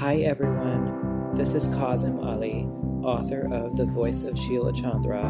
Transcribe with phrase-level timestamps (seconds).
[0.00, 2.64] Hi everyone, this is Kazim Ali,
[3.04, 5.26] author of The Voice of Sheila Chandra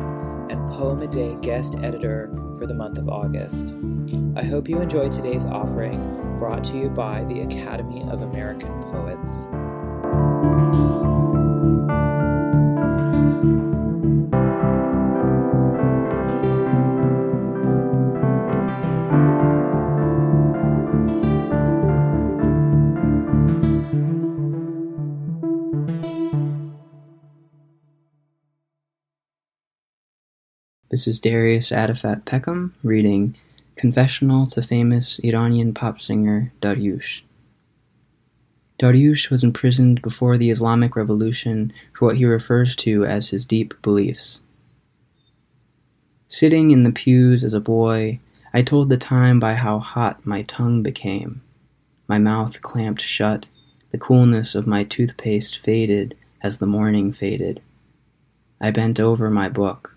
[0.48, 3.75] and Poem a Day guest editor for the month of August.
[4.36, 5.98] I hope you enjoy today's offering
[6.38, 9.50] brought to you by the Academy of American Poets.
[30.90, 33.36] This is Darius Atefat-Peckham reading
[33.77, 37.20] Confessional to Famous Iranian Pop Singer Daryush.
[38.80, 43.80] Daryush was imprisoned before the Islamic Revolution for what he refers to as his deep
[43.83, 44.41] beliefs.
[46.27, 48.19] Sitting in the pews as a boy,
[48.52, 51.41] I told the time by how hot my tongue became.
[52.08, 53.46] My mouth clamped shut,
[53.92, 57.62] the coolness of my toothpaste faded as the morning faded.
[58.61, 59.94] I bent over my book.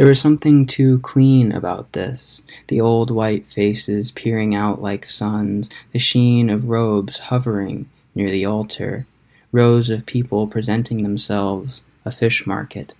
[0.00, 5.68] There was something too clean about this, the old white faces peering out like suns,
[5.92, 9.06] the sheen of robes hovering near the altar,
[9.52, 12.94] rows of people presenting themselves, a fish market.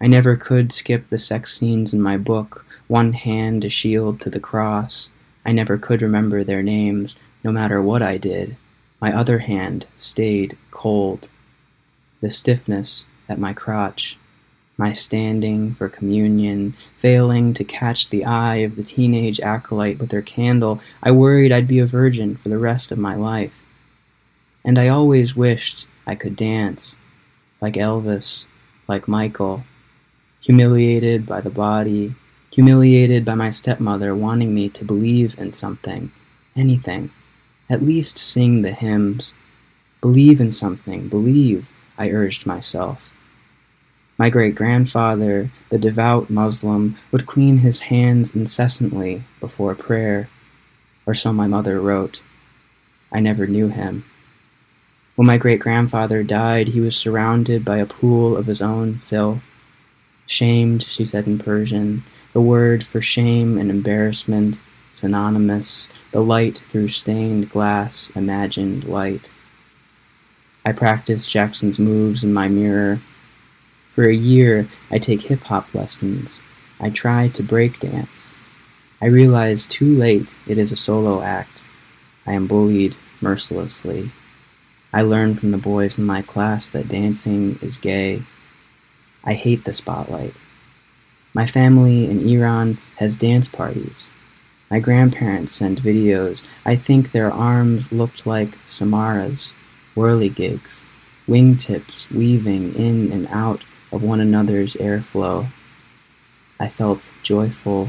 [0.00, 4.30] I never could skip the sex scenes in my book, one hand a shield to
[4.30, 5.10] the cross.
[5.44, 8.56] I never could remember their names, no matter what I did.
[9.00, 11.28] My other hand stayed cold.
[12.20, 14.16] The stiffness at my crotch
[14.76, 20.22] my standing for communion, failing to catch the eye of the teenage acolyte with her
[20.22, 23.52] candle, I worried I'd be a virgin for the rest of my life.
[24.64, 26.96] And I always wished I could dance,
[27.60, 28.46] like Elvis,
[28.88, 29.64] like Michael,
[30.40, 32.14] humiliated by the body,
[32.50, 36.10] humiliated by my stepmother wanting me to believe in something,
[36.56, 37.10] anything,
[37.70, 39.32] at least sing the hymns.
[40.00, 43.11] Believe in something, believe, I urged myself.
[44.22, 50.28] My great grandfather, the devout Muslim, would clean his hands incessantly before prayer,
[51.04, 52.20] or so my mother wrote.
[53.10, 54.04] I never knew him.
[55.16, 59.42] When my great grandfather died, he was surrounded by a pool of his own filth.
[60.28, 64.56] Shamed, she said in Persian, the word for shame and embarrassment,
[64.94, 69.28] synonymous, the light through stained glass, imagined light.
[70.64, 73.00] I practiced Jackson's moves in my mirror
[73.94, 76.40] for a year, I take hip hop lessons.
[76.80, 78.34] I try to break dance.
[79.02, 81.64] I realize too late it is a solo act.
[82.26, 84.10] I am bullied mercilessly.
[84.92, 88.22] I learn from the boys in my class that dancing is gay.
[89.24, 90.34] I hate the spotlight.
[91.34, 94.06] My family in Iran has dance parties.
[94.70, 96.42] My grandparents sent videos.
[96.64, 99.48] I think their arms looked like Samaras,
[99.94, 100.80] whirligigs,
[101.28, 105.46] wingtips weaving in and out of one another's airflow.
[106.58, 107.88] I felt joyful.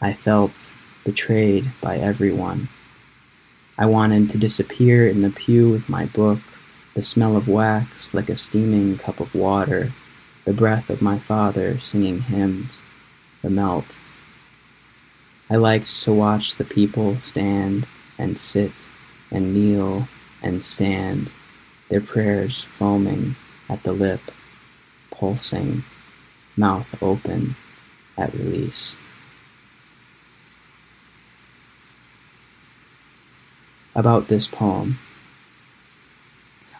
[0.00, 0.70] I felt
[1.04, 2.68] betrayed by everyone.
[3.78, 6.40] I wanted to disappear in the pew with my book,
[6.94, 9.92] the smell of wax like a steaming cup of water,
[10.44, 12.72] the breath of my father singing hymns,
[13.40, 14.00] the melt.
[15.48, 17.86] I liked to watch the people stand
[18.18, 18.72] and sit
[19.30, 20.08] and kneel
[20.42, 21.30] and stand,
[21.88, 23.36] their prayers foaming
[23.68, 24.20] at the lip
[25.18, 25.82] pulsing,
[26.56, 27.56] mouth open
[28.16, 28.96] at release.
[33.94, 34.98] About this poem.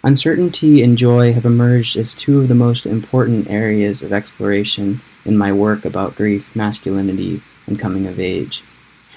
[0.04, 5.36] Uncertainty and joy have emerged as two of the most important areas of exploration in
[5.36, 8.62] my work about grief, masculinity, and coming of age.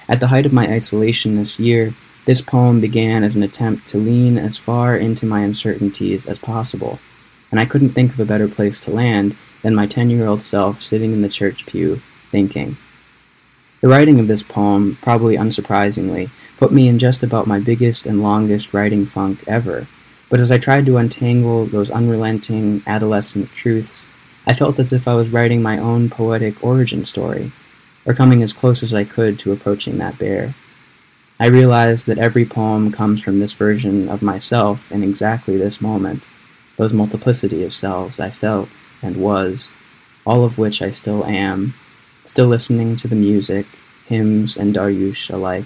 [0.10, 1.94] At the height of my isolation this year,
[2.26, 7.00] this poem began as an attempt to lean as far into my uncertainties as possible
[7.52, 10.42] and I couldn't think of a better place to land than my 10 year old
[10.42, 11.98] self sitting in the church pew,
[12.32, 12.78] thinking.
[13.82, 18.22] The writing of this poem, probably unsurprisingly, put me in just about my biggest and
[18.22, 19.88] longest writing funk ever,
[20.30, 24.06] but as I tried to untangle those unrelenting adolescent truths,
[24.48, 27.52] I felt as if I was writing my own poetic origin story,
[28.06, 30.54] or coming as close as I could to approaching that bear.
[31.40, 36.28] I realized that every poem comes from this version of myself in exactly this moment
[36.82, 38.68] those multiplicity of selves I felt
[39.04, 39.70] and was,
[40.26, 41.76] all of which I still am,
[42.26, 43.68] still listening to the music,
[44.08, 45.66] hymns, and Daryush alike,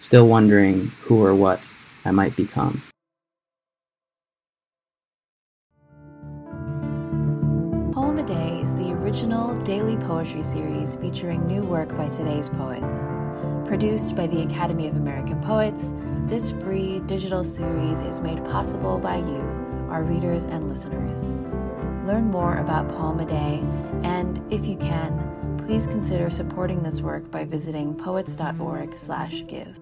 [0.00, 1.60] still wondering who or what
[2.04, 2.82] I might become.
[7.92, 12.48] Poem a Day is the original original daily poetry series featuring new work by today's
[12.48, 13.08] poets.
[13.66, 15.90] Produced by the Academy of American Poets,
[16.26, 19.49] this free digital series is made possible by you,
[19.90, 21.24] our readers and listeners.
[22.06, 23.62] Learn more about Poem a Day,
[24.02, 29.79] and if you can, please consider supporting this work by visiting poets.org/give.